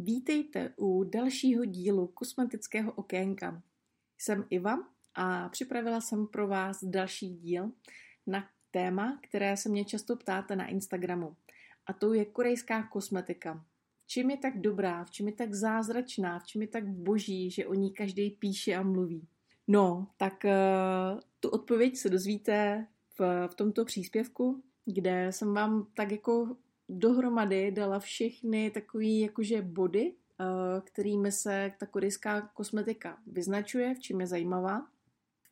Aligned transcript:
Vítejte 0.00 0.72
u 0.76 1.04
dalšího 1.04 1.64
dílu 1.64 2.06
kosmetického 2.06 2.92
okénka. 2.92 3.62
Jsem 4.18 4.44
Iva 4.50 4.78
a 5.14 5.48
připravila 5.48 6.00
jsem 6.00 6.26
pro 6.26 6.48
vás 6.48 6.84
další 6.84 7.28
díl 7.28 7.72
na 8.26 8.48
téma, 8.70 9.20
které 9.22 9.56
se 9.56 9.68
mě 9.68 9.84
často 9.84 10.16
ptáte 10.16 10.56
na 10.56 10.66
Instagramu. 10.66 11.36
A 11.86 11.92
to 11.92 12.14
je 12.14 12.24
korejská 12.24 12.82
kosmetika. 12.82 13.64
V 13.96 14.06
čem 14.06 14.30
je 14.30 14.36
tak 14.36 14.60
dobrá, 14.60 15.04
v 15.04 15.10
čem 15.10 15.26
je 15.26 15.32
tak 15.32 15.54
zázračná, 15.54 16.38
v 16.38 16.46
čem 16.46 16.62
je 16.62 16.68
tak 16.68 16.88
boží, 16.88 17.50
že 17.50 17.66
o 17.66 17.74
ní 17.74 17.92
každý 17.92 18.30
píše 18.30 18.74
a 18.74 18.82
mluví. 18.82 19.28
No, 19.68 20.06
tak 20.16 20.44
uh, 20.44 21.20
tu 21.40 21.48
odpověď 21.48 21.96
se 21.96 22.08
dozvíte 22.08 22.86
v, 23.18 23.48
v 23.48 23.54
tomto 23.54 23.84
příspěvku, 23.84 24.62
kde 24.84 25.32
jsem 25.32 25.54
vám 25.54 25.86
tak 25.94 26.12
jako 26.12 26.56
dohromady 26.88 27.70
dala 27.70 27.98
všechny 27.98 28.70
takové 28.70 29.04
jakože 29.04 29.62
body, 29.62 30.12
eh, 30.12 30.44
kterými 30.80 31.32
se 31.32 31.72
ta 31.78 31.86
korejská 31.86 32.40
kosmetika 32.40 33.18
vyznačuje, 33.26 33.94
v 33.94 34.00
čem 34.00 34.20
je 34.20 34.26
zajímavá, 34.26 34.86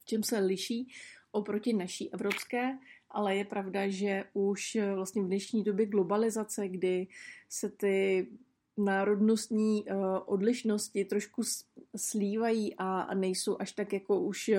v 0.00 0.04
čem 0.04 0.22
se 0.22 0.38
liší 0.38 0.88
oproti 1.32 1.72
naší 1.72 2.12
evropské, 2.12 2.78
ale 3.10 3.36
je 3.36 3.44
pravda, 3.44 3.88
že 3.88 4.24
už 4.32 4.76
vlastně 4.94 5.22
v 5.22 5.26
dnešní 5.26 5.62
době 5.62 5.86
globalizace, 5.86 6.68
kdy 6.68 7.06
se 7.48 7.70
ty 7.70 8.26
národnostní 8.76 9.84
uh, 9.84 10.18
odlišnosti 10.26 11.04
trošku 11.04 11.42
slívají 11.96 12.74
a 12.78 13.14
nejsou 13.14 13.56
až 13.60 13.72
tak 13.72 13.92
jako 13.92 14.20
už 14.20 14.50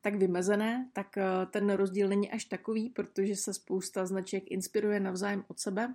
tak 0.00 0.14
vymezené, 0.14 0.90
tak 0.92 1.06
uh, 1.16 1.50
ten 1.50 1.70
rozdíl 1.70 2.08
není 2.08 2.30
až 2.30 2.44
takový, 2.44 2.90
protože 2.90 3.36
se 3.36 3.54
spousta 3.54 4.06
značek 4.06 4.50
inspiruje 4.50 5.00
navzájem 5.00 5.44
od 5.48 5.60
sebe. 5.60 5.94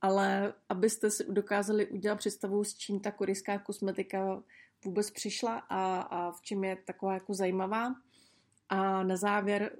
Ale 0.00 0.54
abyste 0.68 1.10
si 1.10 1.24
dokázali 1.32 1.86
udělat 1.86 2.16
představu, 2.16 2.64
s 2.64 2.74
čím 2.74 3.00
ta 3.00 3.10
korejská 3.10 3.58
kosmetika 3.58 4.42
vůbec 4.84 5.10
přišla 5.10 5.58
a, 5.58 6.00
a 6.00 6.32
v 6.32 6.40
čem 6.42 6.64
je 6.64 6.76
taková 6.76 7.14
jako 7.14 7.34
zajímavá. 7.34 7.94
A 8.68 9.02
na 9.02 9.16
závěr 9.16 9.70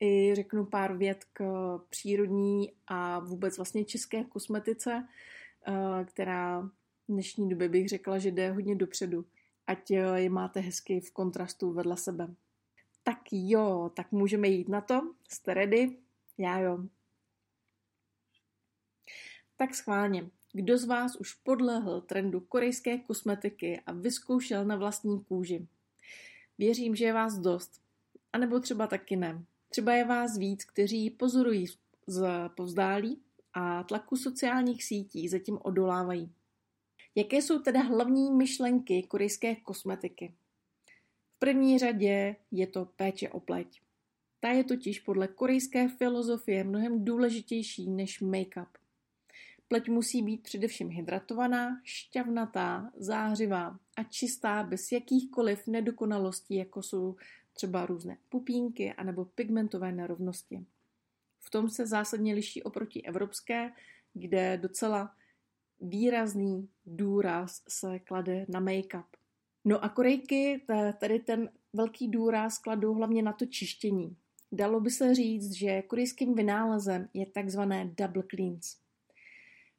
i 0.00 0.34
řeknu 0.34 0.66
pár 0.66 0.96
vět 0.96 1.24
k 1.32 1.44
přírodní 1.88 2.72
a 2.86 3.18
vůbec 3.18 3.56
vlastně 3.56 3.84
české 3.84 4.24
kosmetice, 4.24 5.04
Eh, 5.68 6.04
která 6.04 6.60
v 6.60 7.12
dnešní 7.12 7.48
době 7.48 7.68
bych 7.68 7.88
řekla, 7.88 8.18
že 8.18 8.30
jde 8.30 8.50
hodně 8.50 8.76
dopředu. 8.76 9.24
Ať 9.66 9.90
eh, 9.90 10.20
je 10.20 10.30
máte 10.30 10.60
hezky 10.60 11.00
v 11.00 11.12
kontrastu 11.12 11.72
vedle 11.72 11.96
sebe. 11.96 12.34
Tak 13.06 13.18
jo, 13.32 13.90
tak 13.96 14.12
můžeme 14.12 14.48
jít 14.48 14.68
na 14.68 14.80
to. 14.80 15.14
Jste 15.28 15.54
ready? 15.54 15.96
Já 16.38 16.58
jo. 16.58 16.78
Tak 19.56 19.74
schválně. 19.74 20.30
Kdo 20.52 20.78
z 20.78 20.84
vás 20.84 21.16
už 21.16 21.34
podlehl 21.34 22.00
trendu 22.00 22.40
korejské 22.40 22.98
kosmetiky 22.98 23.80
a 23.86 23.92
vyzkoušel 23.92 24.64
na 24.64 24.76
vlastní 24.76 25.24
kůži? 25.24 25.66
Věřím, 26.58 26.96
že 26.96 27.04
je 27.04 27.12
vás 27.12 27.38
dost. 27.38 27.80
A 28.32 28.38
nebo 28.38 28.60
třeba 28.60 28.86
taky 28.86 29.16
ne. 29.16 29.44
Třeba 29.68 29.92
je 29.92 30.04
vás 30.04 30.38
víc, 30.38 30.64
kteří 30.64 31.10
pozorují 31.10 31.66
z 32.06 32.22
povzdálí 32.56 33.22
a 33.54 33.82
tlaku 33.82 34.16
sociálních 34.16 34.84
sítí 34.84 35.28
zatím 35.28 35.58
odolávají. 35.62 36.32
Jaké 37.14 37.36
jsou 37.36 37.58
teda 37.58 37.80
hlavní 37.80 38.30
myšlenky 38.30 39.02
korejské 39.02 39.56
kosmetiky? 39.56 40.34
V 41.36 41.38
první 41.38 41.78
řadě 41.78 42.36
je 42.50 42.66
to 42.66 42.84
péče 42.84 43.28
o 43.28 43.40
pleť. 43.40 43.80
Ta 44.40 44.48
je 44.48 44.64
totiž 44.64 45.00
podle 45.00 45.28
korejské 45.28 45.88
filozofie 45.88 46.64
mnohem 46.64 47.04
důležitější 47.04 47.90
než 47.90 48.22
make-up. 48.22 48.66
Pleť 49.68 49.88
musí 49.88 50.22
být 50.22 50.42
především 50.42 50.88
hydratovaná, 50.90 51.80
šťavnatá, 51.84 52.90
zářivá 52.96 53.78
a 53.96 54.04
čistá 54.04 54.62
bez 54.62 54.92
jakýchkoliv 54.92 55.66
nedokonalostí, 55.66 56.54
jako 56.54 56.82
jsou 56.82 57.16
třeba 57.52 57.86
různé 57.86 58.16
pupínky 58.28 58.92
anebo 58.92 59.24
pigmentové 59.24 59.92
nerovnosti. 59.92 60.66
V 61.40 61.50
tom 61.50 61.70
se 61.70 61.86
zásadně 61.86 62.34
liší 62.34 62.62
oproti 62.62 63.02
evropské, 63.02 63.72
kde 64.14 64.56
docela 64.56 65.14
výrazný 65.80 66.68
důraz 66.86 67.62
se 67.68 67.98
klade 67.98 68.46
na 68.48 68.60
make-up. 68.60 69.04
No 69.64 69.84
a 69.84 69.88
Korejky 69.88 70.64
tady 71.00 71.18
ten 71.18 71.50
velký 71.72 72.08
důraz 72.08 72.58
kladou 72.58 72.94
hlavně 72.94 73.22
na 73.22 73.32
to 73.32 73.46
čištění. 73.46 74.16
Dalo 74.52 74.80
by 74.80 74.90
se 74.90 75.14
říct, 75.14 75.52
že 75.52 75.82
korejským 75.82 76.34
vynálezem 76.34 77.08
je 77.14 77.26
takzvané 77.26 77.94
double 77.96 78.22
cleans. 78.30 78.76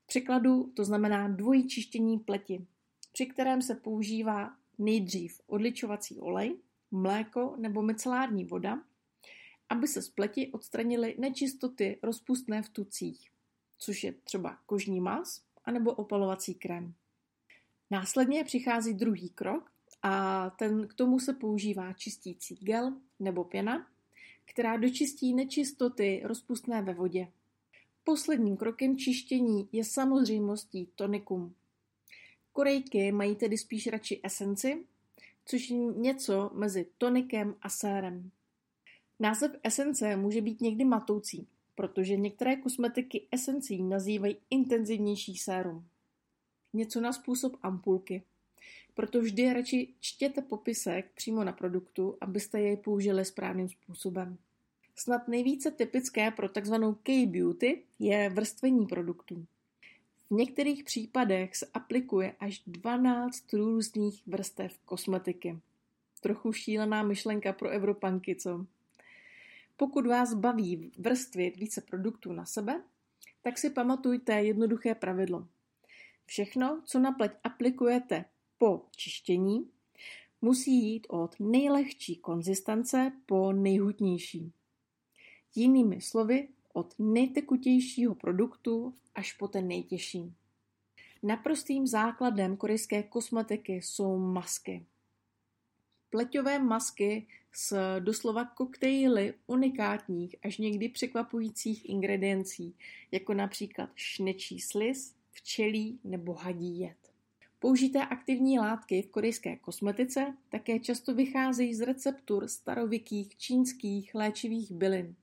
V 0.03 0.07
překladu 0.07 0.71
to 0.75 0.85
znamená 0.85 1.27
dvojí 1.27 1.67
čištění 1.67 2.19
pleti, 2.19 2.65
při 3.11 3.25
kterém 3.25 3.61
se 3.61 3.75
používá 3.75 4.55
nejdřív 4.77 5.41
odličovací 5.47 6.19
olej, 6.19 6.57
mléko 6.91 7.55
nebo 7.59 7.81
micelární 7.81 8.45
voda 8.45 8.79
aby 9.69 9.87
se 9.87 10.01
z 10.01 10.09
pleti 10.09 10.51
odstranily 10.51 11.15
nečistoty 11.19 11.99
rozpustné 12.03 12.61
v 12.61 12.69
tucích, 12.69 13.31
což 13.77 14.03
je 14.03 14.11
třeba 14.11 14.57
kožní 14.65 14.99
mas 14.99 15.41
anebo 15.65 15.91
opalovací 15.91 16.55
krém. 16.55 16.93
Následně 17.91 18.43
přichází 18.43 18.93
druhý 18.93 19.29
krok 19.29 19.71
a 20.01 20.49
ten 20.49 20.87
k 20.87 20.93
tomu 20.93 21.19
se 21.19 21.33
používá 21.33 21.93
čistící 21.93 22.55
gel 22.55 22.93
nebo 23.19 23.43
pěna, 23.43 23.87
která 24.45 24.77
dočistí 24.77 25.33
nečistoty 25.33 26.21
rozpustné 26.25 26.81
ve 26.81 26.93
vodě. 26.93 27.27
Posledním 28.03 28.57
krokem 28.57 28.97
čištění 28.97 29.69
je 29.71 29.83
samozřejmostí 29.85 30.87
tonikum. 30.95 31.55
Korejky 32.53 33.11
mají 33.11 33.35
tedy 33.35 33.57
spíš 33.57 33.87
radši 33.87 34.21
esenci, 34.23 34.85
což 35.45 35.69
je 35.69 35.77
něco 35.77 36.51
mezi 36.53 36.85
tonikem 36.97 37.55
a 37.61 37.69
sérem. 37.69 38.31
Název 39.19 39.51
esence 39.63 40.15
může 40.15 40.41
být 40.41 40.61
někdy 40.61 40.85
matoucí, 40.85 41.47
protože 41.75 42.17
některé 42.17 42.55
kosmetiky 42.55 43.27
esencí 43.31 43.83
nazývají 43.83 44.37
intenzivnější 44.49 45.37
sérum. 45.37 45.87
Něco 46.73 47.01
na 47.01 47.13
způsob 47.13 47.53
ampulky. 47.61 48.23
Proto 48.93 49.21
vždy 49.21 49.53
radši 49.53 49.93
čtěte 49.99 50.41
popisek 50.41 51.11
přímo 51.15 51.43
na 51.43 51.51
produktu, 51.51 52.17
abyste 52.21 52.61
jej 52.61 52.77
použili 52.77 53.25
správným 53.25 53.69
způsobem. 53.69 54.37
Snad 54.95 55.27
nejvíce 55.27 55.71
typické 55.71 56.31
pro 56.31 56.49
tzv. 56.49 56.73
K-beauty 57.03 57.83
je 57.99 58.29
vrstvení 58.29 58.87
produktů. 58.87 59.45
V 60.29 60.31
některých 60.31 60.83
případech 60.83 61.55
se 61.55 61.67
aplikuje 61.73 62.35
až 62.39 62.61
12 62.67 63.53
různých 63.53 64.23
vrstev 64.27 64.79
kosmetiky. 64.85 65.59
Trochu 66.21 66.53
šílená 66.53 67.03
myšlenka 67.03 67.53
pro 67.53 67.69
Evropanky, 67.69 68.35
co? 68.35 68.65
Pokud 69.77 70.07
vás 70.07 70.33
baví 70.33 70.91
vrstvit 70.97 71.57
více 71.57 71.81
produktů 71.81 72.33
na 72.33 72.45
sebe, 72.45 72.81
tak 73.41 73.57
si 73.57 73.69
pamatujte 73.69 74.33
jednoduché 74.33 74.95
pravidlo. 74.95 75.47
Všechno, 76.25 76.81
co 76.85 76.99
na 76.99 77.11
pleť 77.11 77.31
aplikujete 77.43 78.25
po 78.57 78.85
čištění, 78.95 79.69
musí 80.41 80.85
jít 80.85 81.07
od 81.09 81.35
nejlehčí 81.39 82.15
konzistence 82.15 83.11
po 83.25 83.53
nejhutnější. 83.53 84.53
Jinými 85.55 86.01
slovy, 86.01 86.47
od 86.73 86.95
nejtekutějšího 86.99 88.15
produktu 88.15 88.93
až 89.15 89.33
po 89.33 89.47
ten 89.47 89.67
nejtěžší. 89.67 90.33
Naprostým 91.23 91.87
základem 91.87 92.57
korejské 92.57 93.03
kosmetiky 93.03 93.73
jsou 93.73 94.17
masky 94.17 94.85
pleťové 96.15 96.59
masky 96.59 97.27
s 97.51 97.99
doslova 97.99 98.45
koktejly 98.45 99.33
unikátních 99.47 100.35
až 100.43 100.57
někdy 100.57 100.89
překvapujících 100.89 101.89
ingrediencí, 101.89 102.75
jako 103.11 103.33
například 103.33 103.89
šnečí 103.95 104.59
sliz, 104.59 105.15
včelí 105.31 105.99
nebo 106.03 106.33
hadí 106.33 106.79
jed. 106.79 107.04
Použité 107.65 108.05
aktivní 108.05 108.59
látky 108.59 109.01
v 109.01 109.07
korejské 109.07 109.55
kosmetice 109.55 110.33
také 110.49 110.79
často 110.79 111.15
vycházejí 111.15 111.73
z 111.73 111.81
receptur 111.81 112.47
starověkých 112.47 113.37
čínských 113.37 114.15
léčivých 114.15 114.71
bylin, 114.71 115.15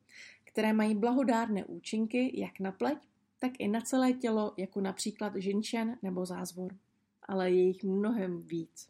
které 0.44 0.72
mají 0.72 0.94
blahodárné 0.94 1.64
účinky 1.64 2.40
jak 2.40 2.60
na 2.60 2.72
pleť, 2.72 2.98
tak 3.38 3.52
i 3.58 3.68
na 3.68 3.80
celé 3.80 4.12
tělo, 4.12 4.54
jako 4.56 4.80
například 4.80 5.36
žinčen 5.36 5.98
nebo 6.02 6.26
zázvor. 6.26 6.76
Ale 7.22 7.50
je 7.50 7.62
jich 7.62 7.84
mnohem 7.84 8.42
víc. 8.42 8.88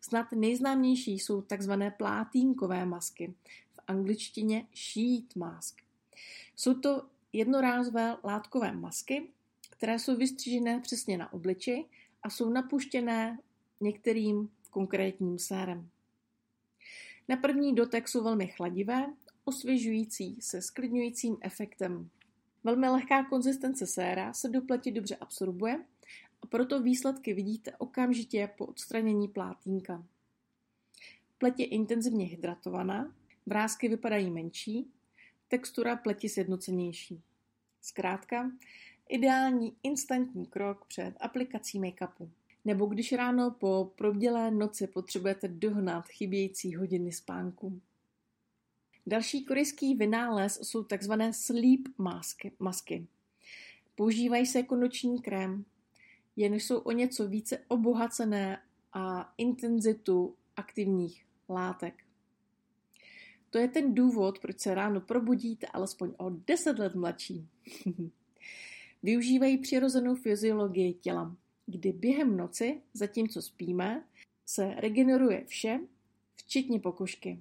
Snad 0.00 0.32
nejznámější 0.32 1.18
jsou 1.18 1.42
tzv. 1.42 1.72
plátínkové 1.96 2.86
masky, 2.86 3.34
v 3.72 3.80
angličtině 3.86 4.66
sheet 4.74 5.36
mask. 5.36 5.76
Jsou 6.56 6.74
to 6.74 7.06
jednorázové 7.32 8.16
látkové 8.24 8.72
masky, 8.72 9.28
které 9.70 9.98
jsou 9.98 10.16
vystřížené 10.16 10.80
přesně 10.80 11.18
na 11.18 11.32
obliči 11.32 11.84
a 12.26 12.30
jsou 12.30 12.50
napuštěné 12.50 13.38
některým 13.80 14.50
konkrétním 14.70 15.38
sérem. 15.38 15.88
Na 17.28 17.36
první 17.36 17.74
dotek 17.74 18.08
jsou 18.08 18.24
velmi 18.24 18.46
chladivé, 18.46 19.06
osvěžující 19.44 20.36
se 20.40 20.62
sklidňujícím 20.62 21.36
efektem. 21.40 22.10
Velmi 22.64 22.88
lehká 22.88 23.24
konzistence 23.24 23.86
séra 23.86 24.32
se 24.32 24.48
do 24.48 24.62
pleti 24.62 24.92
dobře 24.92 25.16
absorbuje 25.16 25.84
a 26.42 26.46
proto 26.46 26.82
výsledky 26.82 27.34
vidíte 27.34 27.76
okamžitě 27.76 28.50
po 28.58 28.66
odstranění 28.66 29.28
plátínka. 29.28 30.04
Pleť 31.38 31.60
je 31.60 31.66
intenzivně 31.66 32.26
hydratovaná, 32.26 33.14
vrázky 33.46 33.88
vypadají 33.88 34.30
menší, 34.30 34.90
textura 35.48 35.96
pleti 35.96 36.28
sjednocenější. 36.28 37.22
Zkrátka, 37.82 38.50
ideální 39.08 39.76
instantní 39.82 40.46
krok 40.46 40.84
před 40.88 41.14
aplikací 41.20 41.80
make-upu. 41.80 42.30
Nebo 42.64 42.86
když 42.86 43.12
ráno 43.12 43.50
po 43.50 43.92
probdělé 43.96 44.50
noci 44.50 44.86
potřebujete 44.86 45.48
dohnat 45.48 46.08
chybějící 46.08 46.74
hodiny 46.74 47.12
spánku. 47.12 47.80
Další 49.06 49.44
korejský 49.44 49.94
vynález 49.94 50.60
jsou 50.62 50.84
tzv. 50.84 51.12
sleep 51.30 51.80
masky. 51.98 52.52
masky. 52.58 53.06
Používají 53.94 54.46
se 54.46 54.58
jako 54.58 54.76
noční 54.76 55.22
krém, 55.22 55.64
jen 56.36 56.54
jsou 56.54 56.78
o 56.78 56.92
něco 56.92 57.28
více 57.28 57.58
obohacené 57.68 58.62
a 58.92 59.32
intenzitu 59.38 60.34
aktivních 60.56 61.26
látek. 61.48 62.04
To 63.50 63.58
je 63.58 63.68
ten 63.68 63.94
důvod, 63.94 64.38
proč 64.38 64.60
se 64.60 64.74
ráno 64.74 65.00
probudíte 65.00 65.66
alespoň 65.66 66.14
o 66.16 66.30
10 66.30 66.78
let 66.78 66.94
mladší. 66.94 67.48
Využívají 69.06 69.58
přirozenou 69.58 70.14
fyziologii 70.14 70.94
těla, 70.94 71.36
kdy 71.66 71.92
během 71.92 72.36
noci, 72.36 72.80
zatímco 72.94 73.42
spíme, 73.42 74.04
se 74.46 74.74
regeneruje 74.74 75.44
vše, 75.46 75.80
včetně 76.36 76.80
pokožky. 76.80 77.40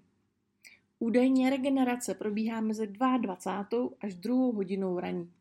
Údajně 0.99 1.49
regenerace 1.49 2.13
probíhá 2.13 2.61
mezi 2.61 2.87
22. 2.87 3.89
až 4.01 4.15
2. 4.15 4.35
hodinou 4.35 4.99
raní. 4.99 5.31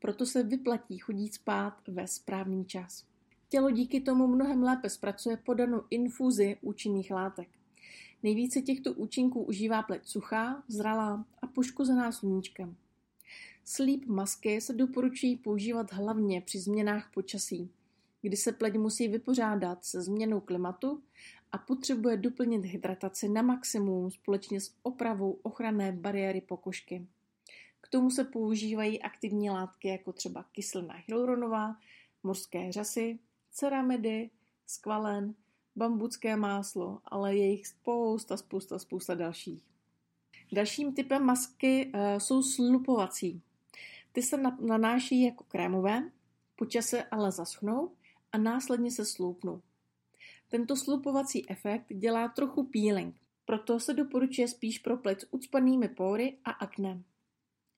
Proto 0.00 0.26
se 0.26 0.42
vyplatí 0.42 0.98
chodit 0.98 1.34
spát 1.34 1.88
ve 1.88 2.06
správný 2.06 2.64
čas. 2.64 3.04
Tělo 3.48 3.70
díky 3.70 4.00
tomu 4.00 4.26
mnohem 4.26 4.62
lépe 4.62 4.90
zpracuje 4.90 5.36
podanou 5.36 5.82
infuzi 5.90 6.56
účinných 6.60 7.10
látek. 7.10 7.48
Nejvíce 8.22 8.62
těchto 8.62 8.92
účinků 8.92 9.42
užívá 9.42 9.82
pleť 9.82 10.06
suchá, 10.06 10.62
zralá 10.68 11.24
a 11.42 11.46
poškozená 11.46 12.12
sluníčkem. 12.12 12.76
Sleep 13.64 14.06
masky 14.06 14.60
se 14.60 14.72
doporučují 14.72 15.36
používat 15.36 15.92
hlavně 15.92 16.40
při 16.40 16.58
změnách 16.58 17.10
počasí, 17.14 17.70
kdy 18.22 18.36
se 18.36 18.52
pleť 18.52 18.76
musí 18.76 19.08
vypořádat 19.08 19.84
se 19.84 20.02
změnou 20.02 20.40
klimatu 20.40 21.02
a 21.52 21.58
potřebuje 21.58 22.16
doplnit 22.16 22.64
hydrataci 22.64 23.28
na 23.28 23.42
maximum 23.42 24.10
společně 24.10 24.60
s 24.60 24.74
opravou 24.82 25.38
ochranné 25.42 25.92
bariéry 25.92 26.40
pokožky. 26.40 27.06
K 27.80 27.88
tomu 27.88 28.10
se 28.10 28.24
používají 28.24 29.02
aktivní 29.02 29.50
látky 29.50 29.88
jako 29.88 30.12
třeba 30.12 30.44
kyselina 30.52 30.94
hyaluronová, 31.06 31.76
mořské 32.22 32.72
řasy, 32.72 33.18
ceramidy, 33.50 34.30
skvalen, 34.66 35.34
bambucké 35.76 36.36
máslo, 36.36 37.00
ale 37.04 37.36
je 37.36 37.46
jich 37.46 37.66
spousta, 37.66 38.36
spousta, 38.36 38.78
spousta 38.78 39.14
dalších. 39.14 39.64
Dalším 40.52 40.94
typem 40.94 41.22
masky 41.22 41.92
uh, 41.94 42.18
jsou 42.18 42.42
slupovací. 42.42 43.42
Ty 44.12 44.22
se 44.22 44.36
nanáší 44.60 45.22
jako 45.22 45.44
krémové, 45.44 46.10
po 46.56 46.66
čase 46.66 47.04
ale 47.04 47.32
zaschnou 47.32 47.92
a 48.32 48.38
následně 48.38 48.90
se 48.90 49.04
sloupnou. 49.04 49.62
Tento 50.48 50.76
slupovací 50.76 51.50
efekt 51.50 51.86
dělá 51.90 52.28
trochu 52.28 52.64
peeling, 52.64 53.16
proto 53.44 53.80
se 53.80 53.94
doporučuje 53.94 54.48
spíš 54.48 54.78
pro 54.78 54.96
pleť 54.96 55.20
s 55.20 55.26
ucpanými 55.30 55.88
pory 55.88 56.38
a 56.44 56.50
akné. 56.50 57.02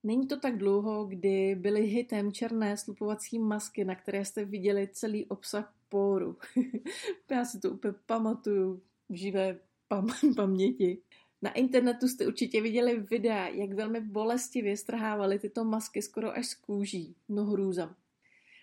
Není 0.02 0.26
to 0.26 0.40
tak 0.40 0.58
dlouho, 0.58 1.04
kdy 1.04 1.54
byly 1.54 1.80
hitem 1.80 2.32
černé 2.32 2.76
slupovací 2.76 3.38
masky, 3.38 3.84
na 3.84 3.94
které 3.94 4.24
jste 4.24 4.44
viděli 4.44 4.88
celý 4.92 5.26
obsah 5.26 5.74
póru. 5.88 6.36
Já 7.30 7.44
si 7.44 7.60
to 7.60 7.70
úplně 7.70 7.94
pamatuju 8.06 8.82
v 9.08 9.14
živé 9.14 9.58
pam- 9.90 10.34
paměti. 10.36 11.02
Na 11.42 11.52
internetu 11.52 12.08
jste 12.08 12.26
určitě 12.26 12.62
viděli 12.62 13.00
videa, 13.00 13.48
jak 13.48 13.72
velmi 13.72 14.00
bolestivě 14.00 14.76
strhávaly 14.76 15.38
tyto 15.38 15.64
masky 15.64 16.02
skoro 16.02 16.36
až 16.36 16.46
z 16.46 16.54
kůží. 16.54 17.16
No 17.28 17.44
hrůza. 17.44 17.96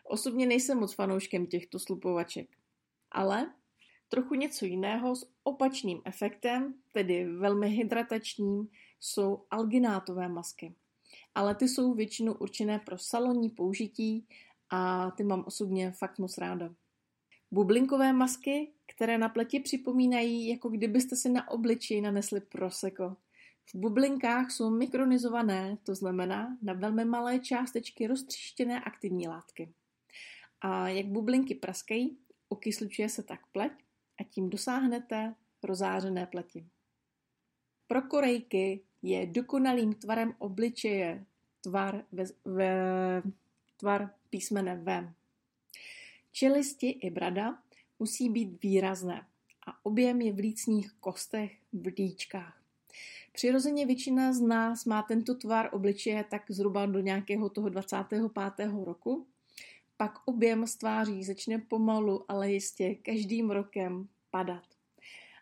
Osobně 0.04 0.46
nejsem 0.46 0.80
moc 0.80 0.94
fanouškem 0.94 1.48
těchto 1.48 1.80
slupovaček. 1.80 2.50
Ale 3.12 3.54
trochu 4.10 4.36
něco 4.36 4.66
jiného 4.66 5.16
s 5.16 5.32
opačným 5.44 6.02
efektem, 6.06 6.74
tedy 6.94 7.26
velmi 7.26 7.70
hydratačním, 7.70 8.70
jsou 9.00 9.44
alginátové 9.52 10.28
masky. 10.28 10.76
Ale 11.36 11.56
ty 11.56 11.68
jsou 11.68 11.94
většinou 11.94 12.34
určené 12.34 12.80
pro 12.80 12.98
salonní 12.98 13.50
použití 13.50 14.28
a 14.70 15.12
ty 15.12 15.24
mám 15.24 15.44
osobně 15.48 15.92
fakt 15.92 16.20
moc 16.20 16.38
ráda. 16.38 16.74
Bublinkové 17.52 18.14
masky, 18.14 18.72
které 18.98 19.18
na 19.18 19.30
pleti 19.30 19.60
připomínají, 19.60 20.48
jako 20.48 20.70
kdybyste 20.70 21.16
si 21.16 21.30
na 21.30 21.50
obličeji 21.50 22.02
nanesli 22.02 22.42
proseko. 22.42 23.16
V 23.66 23.76
bublinkách 23.76 24.52
jsou 24.52 24.70
mikronizované, 24.70 25.78
to 25.84 25.96
znamená 25.96 26.58
na 26.62 26.74
velmi 26.74 27.06
malé 27.06 27.40
částečky 27.40 28.08
roztříštěné 28.08 28.80
aktivní 28.80 29.28
látky. 29.28 29.70
A 30.62 30.88
jak 30.90 31.06
bublinky 31.06 31.56
praskají, 31.56 32.18
okysličuje 32.50 33.10
se 33.10 33.24
tak 33.24 33.40
pleť 33.52 33.72
a 34.20 34.24
tím 34.24 34.50
dosáhnete 34.50 35.36
rozářené 35.64 36.26
pleti. 36.26 36.66
Pro 37.88 38.02
Korejky 38.02 38.82
je 39.02 39.26
dokonalým 39.26 39.94
tvarem 39.94 40.34
obličeje 40.38 41.26
tvar, 41.62 42.04
ve, 42.12 42.24
ve, 42.46 42.74
tvar 43.78 44.14
písmene 44.30 44.76
V. 44.76 45.14
Čelisti 46.32 46.90
i 46.90 47.10
brada 47.10 47.58
musí 48.00 48.30
být 48.30 48.64
výrazné 48.64 49.28
a 49.68 49.86
objem 49.86 50.22
je 50.22 50.34
v 50.34 50.40
lícních 50.40 50.92
kostech 50.92 51.58
v 51.74 51.94
dýčkách. 51.94 52.62
Přirozeně 53.32 53.86
většina 53.86 54.34
z 54.34 54.42
nás 54.42 54.86
má 54.86 55.02
tento 55.02 55.36
tvar 55.36 55.70
obličeje 55.72 56.24
tak 56.24 56.52
zhruba 56.52 56.86
do 56.86 57.00
nějakého 57.00 57.50
toho 57.50 57.70
25. 57.70 58.22
roku, 58.84 59.28
pak 59.98 60.14
objem 60.26 60.68
z 60.68 60.76
tváří 60.76 61.24
začne 61.24 61.60
pomalu, 61.60 62.32
ale 62.32 62.52
jistě 62.52 62.96
každým 62.96 63.52
rokem 63.52 64.08
padat. 64.32 64.64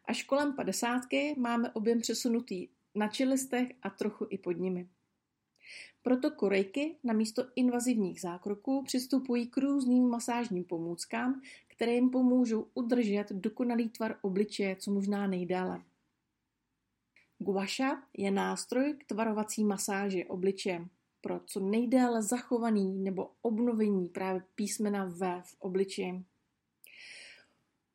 Až 0.06 0.24
kolem 0.24 0.56
padesátky 0.56 1.36
máme 1.38 1.72
objem 1.72 2.02
přesunutý 2.02 2.68
na 2.96 3.08
čelistech 3.08 3.72
a 3.82 3.90
trochu 3.90 4.28
i 4.30 4.38
pod 4.38 4.52
nimi. 4.52 4.88
Proto 6.02 6.32
Korejky 6.32 6.96
na 7.04 7.14
místo 7.14 7.46
invazivních 7.56 8.22
zákroků 8.22 8.84
přistupují 8.84 9.48
k 9.48 9.58
různým 9.58 10.10
masážním 10.10 10.64
pomůckám, 10.64 11.42
které 11.76 11.94
jim 11.94 12.10
pomůžou 12.10 12.68
udržet 12.74 13.32
dokonalý 13.32 13.90
tvar 13.90 14.20
obličeje 14.22 14.76
co 14.76 14.92
možná 14.92 15.28
nejdále. 15.28 15.84
Guasha 17.40 18.04
je 18.14 18.32
nástroj 18.32 18.94
k 18.94 19.06
tvarovací 19.06 19.64
masáži 19.64 20.26
obličeje 20.26 20.86
pro 21.22 21.40
co 21.40 21.60
nejdéle 21.60 22.22
zachovaný 22.22 23.00
nebo 23.00 23.32
obnovení 23.42 24.10
právě 24.10 24.44
písmena 24.56 25.06
V 25.06 25.42
v 25.42 25.56
obličeji. 25.60 26.24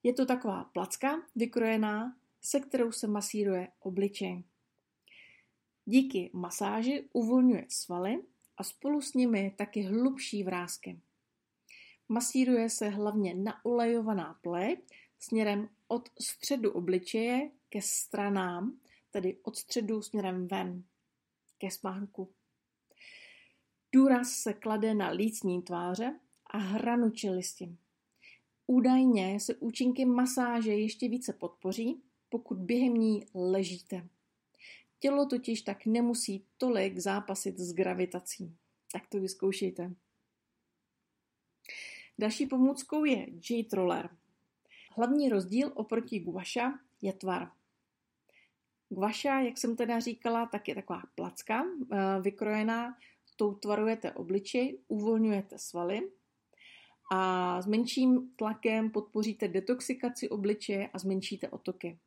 Je 0.02 0.12
to 0.12 0.26
taková 0.26 0.64
placka 0.64 1.22
vykrojená, 1.36 2.16
se 2.40 2.60
kterou 2.60 2.92
se 2.92 3.06
masíruje 3.06 3.68
obličej. 3.80 4.44
Díky 5.84 6.30
masáži 6.32 7.08
uvolňuje 7.12 7.66
svaly 7.68 8.22
a 8.56 8.64
spolu 8.64 9.00
s 9.00 9.14
nimi 9.14 9.54
taky 9.58 9.82
hlubší 9.82 10.44
vrázky. 10.44 11.00
Masíruje 12.12 12.70
se 12.70 12.88
hlavně 12.88 13.34
naolejovaná 13.34 14.38
pleť 14.42 14.78
směrem 15.18 15.68
od 15.88 16.08
středu 16.20 16.72
obličeje 16.72 17.50
ke 17.68 17.82
stranám, 17.82 18.80
tedy 19.10 19.36
od 19.42 19.56
středu 19.56 20.02
směrem 20.02 20.48
ven, 20.48 20.84
ke 21.58 21.70
spánku. 21.70 22.32
Důraz 23.92 24.32
se 24.32 24.52
klade 24.52 24.94
na 24.94 25.08
lícní 25.08 25.62
tváře 25.62 26.20
a 26.46 26.58
hranu 26.58 27.10
čelisti. 27.10 27.76
Údajně 28.66 29.40
se 29.40 29.54
účinky 29.54 30.04
masáže 30.04 30.74
ještě 30.74 31.08
více 31.08 31.32
podpoří, 31.32 32.02
pokud 32.28 32.58
během 32.58 32.94
ní 32.94 33.26
ležíte. 33.34 34.08
Tělo 34.98 35.26
totiž 35.26 35.62
tak 35.62 35.86
nemusí 35.86 36.44
tolik 36.58 36.98
zápasit 36.98 37.58
s 37.58 37.72
gravitací. 37.72 38.56
Tak 38.92 39.06
to 39.06 39.20
vyzkoušejte. 39.20 39.94
Další 42.20 42.46
pomůckou 42.46 43.04
je 43.04 43.26
Jade 43.50 43.68
Roller. 43.72 44.10
Hlavní 44.96 45.28
rozdíl 45.28 45.72
oproti 45.74 46.18
guaša 46.18 46.72
je 47.02 47.12
tvar. 47.12 47.50
Guaša, 48.88 49.40
jak 49.40 49.58
jsem 49.58 49.76
teda 49.76 50.00
říkala, 50.00 50.46
tak 50.46 50.68
je 50.68 50.74
taková 50.74 51.02
placka, 51.14 51.64
eh, 51.64 52.20
vykrojená, 52.20 52.96
tou 53.36 53.54
tvarujete 53.54 54.12
obličej, 54.12 54.78
uvolňujete 54.88 55.58
svaly 55.58 56.10
a 57.12 57.62
s 57.62 57.66
menším 57.66 58.30
tlakem 58.36 58.90
podpoříte 58.90 59.48
detoxikaci 59.48 60.28
obličeje 60.28 60.88
a 60.92 60.98
zmenšíte 60.98 61.48
otoky. 61.48 61.98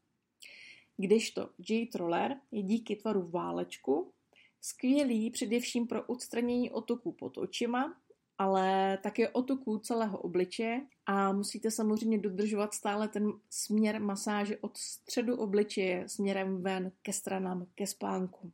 Kdežto 0.97 1.49
Jade 1.69 1.97
Roller 1.97 2.35
je 2.51 2.63
díky 2.63 2.95
tvaru 2.95 3.27
válečku 3.27 4.13
skvělý 4.61 5.31
především 5.31 5.87
pro 5.87 6.03
odstranění 6.03 6.71
otoků 6.71 7.11
pod 7.11 7.37
očima 7.37 7.97
ale 8.37 8.97
také 9.03 9.29
otoku 9.29 9.77
celého 9.77 10.17
obličeje 10.17 10.81
a 11.05 11.31
musíte 11.31 11.71
samozřejmě 11.71 12.17
dodržovat 12.17 12.73
stále 12.73 13.07
ten 13.07 13.33
směr 13.49 14.01
masáže 14.01 14.57
od 14.57 14.77
středu 14.77 15.35
obličeje 15.37 16.09
směrem 16.09 16.63
ven 16.63 16.91
ke 17.01 17.13
stranám, 17.13 17.67
ke 17.75 17.87
spánku. 17.87 18.51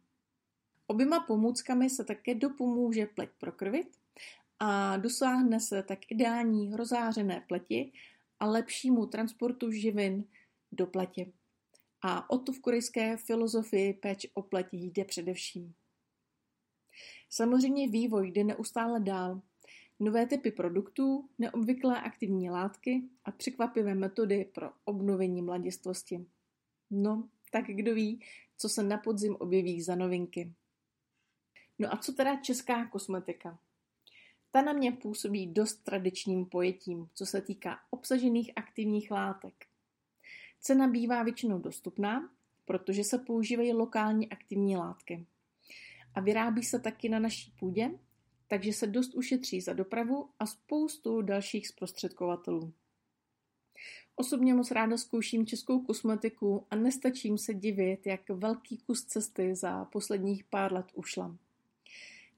Oběma 0.87 1.19
pomůckami 1.19 1.89
se 1.89 2.03
také 2.03 2.35
dopomůže 2.35 3.05
pleť 3.05 3.29
prokrvit 3.39 3.87
a 4.59 4.97
dosáhne 4.97 5.59
se 5.59 5.83
tak 5.83 6.11
ideální 6.11 6.75
rozářené 6.75 7.45
pleti 7.47 7.91
a 8.39 8.45
lepšímu 8.45 9.05
transportu 9.05 9.71
živin 9.71 10.23
do 10.71 10.87
pleti. 10.87 11.33
A 12.01 12.29
o 12.29 12.37
to 12.37 12.53
v 12.53 12.59
korejské 12.59 13.17
filozofii 13.17 13.93
péč 13.93 14.27
o 14.33 14.41
pleť 14.41 14.67
jde 14.71 15.05
především. 15.05 15.73
Samozřejmě 17.29 17.87
vývoj 17.87 18.31
jde 18.31 18.43
neustále 18.43 18.99
dál. 18.99 19.41
Nové 19.99 20.25
typy 20.25 20.51
produktů, 20.51 21.29
neobvyklé 21.37 22.01
aktivní 22.01 22.49
látky 22.49 23.03
a 23.25 23.31
překvapivé 23.31 23.95
metody 23.95 24.45
pro 24.53 24.71
obnovení 24.85 25.41
mladistvosti. 25.41 26.25
No, 26.89 27.29
tak 27.51 27.65
kdo 27.67 27.95
ví, 27.95 28.21
co 28.57 28.69
se 28.69 28.83
na 28.83 28.97
podzim 28.97 29.35
objeví 29.35 29.81
za 29.81 29.95
novinky. 29.95 30.53
No 31.79 31.93
a 31.93 31.97
co 31.97 32.13
teda 32.13 32.35
česká 32.35 32.85
kosmetika? 32.85 33.59
Ta 34.51 34.61
na 34.61 34.73
mě 34.73 34.91
působí 34.91 35.47
dost 35.47 35.75
tradičním 35.75 36.45
pojetím, 36.45 37.09
co 37.13 37.25
se 37.25 37.41
týká 37.41 37.79
obsažených 37.89 38.51
aktivních 38.55 39.11
látek. 39.11 39.65
Cena 40.59 40.87
bývá 40.87 41.23
většinou 41.23 41.59
dostupná, 41.59 42.29
protože 42.65 43.03
se 43.03 43.17
používají 43.17 43.73
lokální 43.73 44.29
aktivní 44.29 44.77
látky. 44.77 45.25
A 46.15 46.21
vyrábí 46.21 46.63
se 46.63 46.79
taky 46.79 47.09
na 47.09 47.19
naší 47.19 47.51
půdě, 47.59 47.91
takže 48.49 48.73
se 48.73 48.87
dost 48.87 49.15
ušetří 49.15 49.61
za 49.61 49.73
dopravu 49.73 50.29
a 50.39 50.45
spoustu 50.45 51.21
dalších 51.21 51.67
zprostředkovatelů. 51.67 52.73
Osobně 54.15 54.53
moc 54.53 54.71
ráda 54.71 54.97
zkouším 54.97 55.45
českou 55.45 55.79
kosmetiku 55.79 56.65
a 56.71 56.75
nestačím 56.75 57.37
se 57.37 57.53
divit, 57.53 58.07
jak 58.07 58.29
velký 58.29 58.77
kus 58.77 59.05
cesty 59.05 59.55
za 59.55 59.85
posledních 59.85 60.43
pár 60.43 60.73
let 60.73 60.85
ušla. 60.93 61.37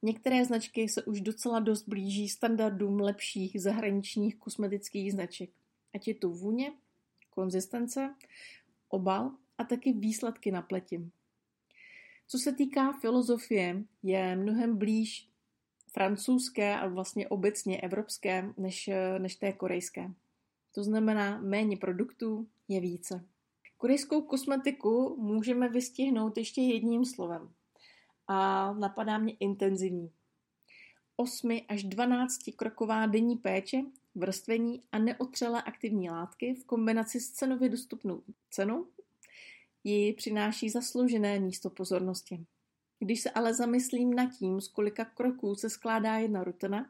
Některé 0.01 0.45
značky 0.45 0.89
se 0.89 1.03
už 1.03 1.21
docela 1.21 1.59
dost 1.59 1.87
blíží 1.87 2.29
standardům 2.29 2.99
lepších 2.99 3.61
zahraničních 3.61 4.35
kosmetických 4.35 5.11
značek, 5.11 5.49
ať 5.93 6.07
je 6.07 6.15
to 6.15 6.29
vůně, 6.29 6.73
konzistence, 7.29 8.15
obal 8.89 9.31
a 9.57 9.63
taky 9.63 9.93
výsledky 9.93 10.51
na 10.51 10.61
pleti. 10.61 11.09
Co 12.27 12.37
se 12.37 12.53
týká 12.53 12.93
filozofie, 12.93 13.83
je 14.03 14.35
mnohem 14.35 14.77
blíž 14.77 15.30
francouzské 15.91 16.75
a 16.75 16.87
vlastně 16.87 17.27
obecně 17.27 17.81
evropské 17.81 18.53
než, 18.57 18.89
než 19.17 19.35
té 19.35 19.53
korejské. 19.53 20.11
To 20.75 20.83
znamená, 20.83 21.41
méně 21.41 21.77
produktů 21.77 22.47
je 22.67 22.81
více. 22.81 23.25
Korejskou 23.77 24.21
kosmetiku 24.21 25.15
můžeme 25.19 25.69
vystihnout 25.69 26.37
ještě 26.37 26.61
jedním 26.61 27.05
slovem 27.05 27.53
a 28.27 28.73
napadá 28.73 29.17
mě 29.17 29.33
intenzivní. 29.39 30.11
8 31.15 31.59
až 31.67 31.83
12 31.83 32.37
kroková 32.55 33.05
denní 33.05 33.37
péče, 33.37 33.81
vrstvení 34.15 34.83
a 34.91 34.99
neotřelé 34.99 35.61
aktivní 35.61 36.09
látky 36.09 36.53
v 36.53 36.65
kombinaci 36.65 37.19
s 37.19 37.31
cenově 37.31 37.69
dostupnou 37.69 38.23
cenou 38.49 38.87
ji 39.83 40.13
přináší 40.13 40.69
zasloužené 40.69 41.39
místo 41.39 41.69
pozornosti. 41.69 42.45
Když 43.03 43.21
se 43.21 43.29
ale 43.29 43.53
zamyslím 43.53 44.13
nad 44.13 44.25
tím, 44.25 44.61
z 44.61 44.67
kolika 44.67 45.05
kroků 45.05 45.55
se 45.55 45.69
skládá 45.69 46.17
jedna 46.17 46.43
rutina, 46.43 46.89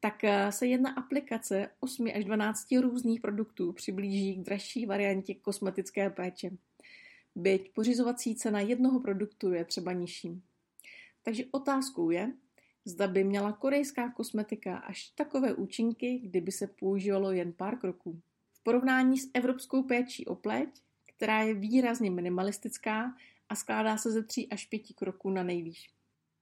tak 0.00 0.24
eh, 0.24 0.52
se 0.52 0.66
jedna 0.66 0.90
aplikace 0.90 1.70
8 1.80 2.08
až 2.14 2.24
12 2.24 2.72
různých 2.80 3.20
produktů 3.20 3.72
přiblíží 3.72 4.34
k 4.34 4.44
dražší 4.44 4.86
variantě 4.86 5.34
kosmetické 5.34 6.10
péče. 6.10 6.50
Byť 7.34 7.72
pořizovací 7.74 8.34
cena 8.34 8.60
jednoho 8.60 9.00
produktu 9.00 9.52
je 9.52 9.64
třeba 9.64 9.92
nižší. 9.92 10.42
Takže 11.22 11.44
otázkou 11.50 12.10
je, 12.10 12.32
zda 12.84 13.06
by 13.06 13.24
měla 13.24 13.52
korejská 13.52 14.10
kosmetika 14.10 14.76
až 14.76 15.08
takové 15.08 15.54
účinky, 15.54 16.18
kdyby 16.18 16.52
se 16.52 16.66
používalo 16.66 17.32
jen 17.32 17.52
pár 17.52 17.78
kroků. 17.78 18.20
V 18.52 18.62
porovnání 18.62 19.18
s 19.18 19.30
evropskou 19.34 19.82
péčí 19.82 20.26
o 20.26 20.34
pleť, 20.34 20.68
která 21.16 21.42
je 21.42 21.54
výrazně 21.54 22.10
minimalistická 22.10 23.14
a 23.48 23.54
skládá 23.54 23.96
se 23.96 24.10
ze 24.10 24.22
3 24.22 24.48
až 24.48 24.66
5 24.66 24.82
kroků 24.94 25.30
na 25.30 25.42
nejvýš. 25.42 25.90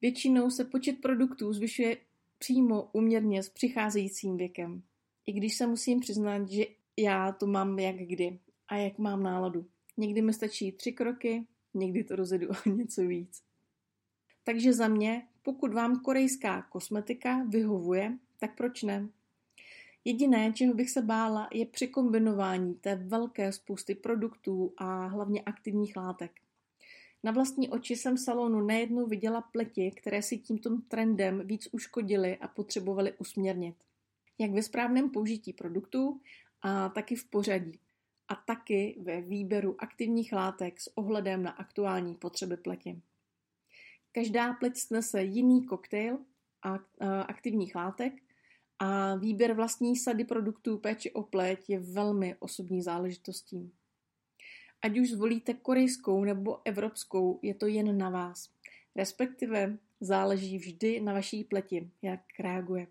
Většinou 0.00 0.50
se 0.50 0.64
počet 0.64 1.00
produktů 1.00 1.52
zvyšuje 1.52 1.97
přímo 2.38 2.90
uměrně 2.92 3.42
s 3.42 3.49
přicházejícím 3.49 4.37
věkem. 4.37 4.82
I 5.26 5.32
když 5.32 5.56
se 5.56 5.66
musím 5.66 6.00
přiznat, 6.00 6.49
že 6.49 6.64
já 6.97 7.32
to 7.32 7.47
mám 7.47 7.78
jak 7.78 7.97
kdy 7.97 8.38
a 8.68 8.76
jak 8.76 8.99
mám 8.99 9.23
náladu. 9.23 9.66
Někdy 9.97 10.23
mi 10.23 10.32
stačí 10.32 10.73
tři 10.73 10.92
kroky, 10.92 11.47
někdy 11.75 12.04
to 12.04 12.16
rozjedu 12.16 12.49
o 12.66 12.71
něco 12.71 13.02
víc. 13.02 13.42
Takže 14.44 14.73
za 14.73 14.88
mě, 14.88 15.26
pokud 15.42 15.75
vám 15.75 16.00
korejská 16.00 16.62
kosmetika 16.62 17.44
vyhovuje, 17.49 18.18
tak 18.38 18.56
proč 18.56 18.82
ne? 18.82 19.09
Jediné, 20.04 20.52
čeho 20.52 20.75
bych 20.75 20.90
se 20.90 21.02
bála, 21.02 21.49
je 21.52 21.66
překombinování 21.66 22.75
té 22.75 22.94
velké 22.94 23.52
spousty 23.52 23.94
produktů 23.94 24.73
a 24.76 25.06
hlavně 25.06 25.42
aktivních 25.42 25.97
látek. 25.97 26.40
Na 27.25 27.33
vlastní 27.33 27.69
oči 27.69 27.97
jsem 27.97 28.17
v 28.17 28.21
salonu 28.21 28.61
nejednou 28.61 29.07
viděla 29.07 29.41
pleti, 29.41 29.91
které 29.91 30.23
si 30.23 30.38
tímto 30.38 30.76
trendem 30.88 31.47
víc 31.47 31.69
uškodily 31.73 32.37
a 32.37 32.49
potřebovaly 32.49 33.12
usměrnit. 33.12 33.76
Jak 34.38 34.50
ve 34.50 34.62
správném 34.62 35.11
použití 35.11 35.52
produktů 35.52 36.21
a 36.62 36.88
taky 36.88 37.17
v 37.17 37.25
pořadí. 37.25 37.79
A 38.29 38.35
taky 38.35 38.99
ve 39.00 39.21
výběru 39.21 39.76
aktivních 39.79 40.33
látek 40.33 40.81
s 40.81 40.97
ohledem 40.97 41.43
na 41.43 41.50
aktuální 41.50 42.14
potřeby 42.14 42.57
pleti. 42.57 43.00
Každá 44.12 44.52
pleť 44.52 44.76
snese 44.76 45.23
jiný 45.23 45.67
koktejl 45.67 46.19
a, 46.62 46.79
aktivních 47.23 47.75
látek 47.75 48.12
a 48.79 49.14
výběr 49.14 49.52
vlastní 49.52 49.97
sady 49.97 50.25
produktů 50.25 50.79
péči 50.79 51.12
o 51.12 51.23
pleť 51.23 51.71
je 51.71 51.79
velmi 51.79 52.37
osobní 52.38 52.83
záležitostí. 52.83 53.73
Ať 54.83 54.99
už 54.99 55.11
zvolíte 55.11 55.55
korejskou 55.55 56.25
nebo 56.25 56.59
evropskou, 56.65 57.39
je 57.43 57.55
to 57.55 57.67
jen 57.67 57.99
na 57.99 58.11
vás. 58.11 58.51
Respektive 58.97 59.79
záleží 60.01 60.59
vždy 60.59 61.01
na 61.01 61.12
vaší 61.12 61.45
pleti, 61.45 61.91
jak 62.03 62.21
reaguje. 62.39 62.87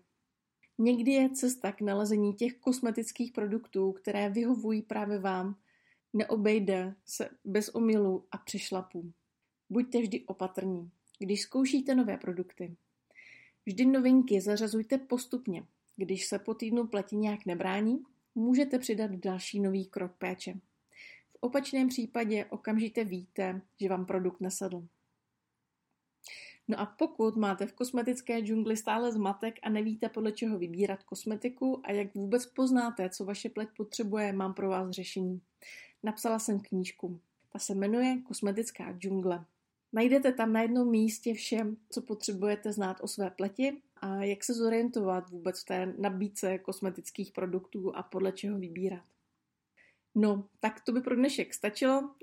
Někdy 0.78 1.12
je 1.12 1.30
cesta 1.30 1.72
k 1.72 1.80
nalezení 1.80 2.34
těch 2.34 2.54
kosmetických 2.54 3.32
produktů, 3.32 3.92
které 3.92 4.30
vyhovují 4.30 4.82
právě 4.82 5.18
vám, 5.18 5.56
neobejde 6.12 6.94
se 7.04 7.30
bez 7.44 7.68
omylů 7.68 8.24
a 8.30 8.38
přešlapů. 8.38 9.12
Buďte 9.70 10.00
vždy 10.00 10.20
opatrní 10.26 10.90
když 11.24 11.42
zkoušíte 11.42 11.94
nové 11.94 12.16
produkty. 12.16 12.76
Vždy 13.66 13.86
novinky 13.86 14.40
zařazujte 14.40 14.98
postupně. 14.98 15.66
Když 15.96 16.26
se 16.26 16.38
po 16.38 16.54
týdnu 16.54 16.86
platí 16.86 17.16
nějak 17.16 17.46
nebrání, 17.46 18.02
můžete 18.34 18.78
přidat 18.78 19.10
další 19.10 19.60
nový 19.60 19.86
krok 19.86 20.12
péče. 20.18 20.54
Opačném 21.44 21.88
případě 21.88 22.44
okamžitě 22.44 23.04
víte, 23.04 23.60
že 23.80 23.88
vám 23.88 24.06
produkt 24.06 24.40
nesedl. 24.40 24.86
No 26.68 26.80
a 26.80 26.86
pokud 26.86 27.36
máte 27.36 27.66
v 27.66 27.72
kosmetické 27.72 28.40
džungli 28.40 28.76
stále 28.76 29.12
zmatek 29.12 29.54
a 29.62 29.68
nevíte 29.68 30.08
podle 30.08 30.32
čeho 30.32 30.58
vybírat 30.58 31.02
kosmetiku 31.02 31.80
a 31.84 31.92
jak 31.92 32.14
vůbec 32.14 32.46
poznáte, 32.46 33.10
co 33.10 33.24
vaše 33.24 33.48
pleť 33.48 33.68
potřebuje, 33.76 34.32
mám 34.32 34.54
pro 34.54 34.68
vás 34.68 34.90
řešení. 34.90 35.40
Napsala 36.02 36.38
jsem 36.38 36.60
knížku. 36.60 37.20
Ta 37.52 37.58
se 37.58 37.74
jmenuje 37.74 38.20
Kosmetická 38.22 38.92
džungle. 38.92 39.44
Najdete 39.92 40.32
tam 40.32 40.52
na 40.52 40.62
jednom 40.62 40.90
místě 40.90 41.34
všem, 41.34 41.76
co 41.90 42.02
potřebujete 42.02 42.72
znát 42.72 42.96
o 43.00 43.08
své 43.08 43.30
pleti 43.30 43.82
a 43.96 44.24
jak 44.24 44.44
se 44.44 44.54
zorientovat 44.54 45.30
vůbec 45.30 45.62
v 45.62 45.64
té 45.64 45.94
nabídce 45.98 46.58
kosmetických 46.58 47.32
produktů 47.32 47.96
a 47.96 48.02
podle 48.02 48.32
čeho 48.32 48.58
vybírat. 48.58 49.11
No, 50.14 50.48
tak 50.60 50.80
to 50.80 50.92
by 50.92 51.00
pro 51.00 51.16
dnešek 51.16 51.54
stačilo. 51.54 52.14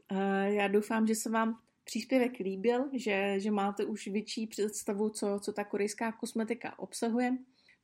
Já 0.43 0.67
doufám, 0.67 1.07
že 1.07 1.15
se 1.15 1.29
vám 1.29 1.59
příspěvek 1.83 2.39
líbil, 2.39 2.89
že, 2.93 3.39
že 3.39 3.51
máte 3.51 3.85
už 3.85 4.07
větší 4.07 4.47
představu, 4.47 5.09
co, 5.09 5.39
co 5.41 5.53
ta 5.53 5.63
korejská 5.63 6.11
kosmetika 6.11 6.79
obsahuje. 6.79 7.37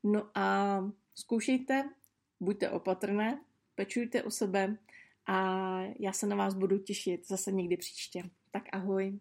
No 0.03 0.29
a 0.35 0.79
zkoušejte, 1.15 1.89
buďte 2.39 2.69
opatrné, 2.69 3.41
pečujte 3.75 4.24
o 4.24 4.31
sebe 4.31 4.77
a 5.25 5.79
já 6.00 6.12
se 6.13 6.27
na 6.27 6.35
vás 6.35 6.53
budu 6.53 6.77
těšit 6.77 7.27
zase 7.27 7.51
někdy 7.51 7.77
příště. 7.77 8.24
Tak 8.51 8.63
ahoj. 8.71 9.19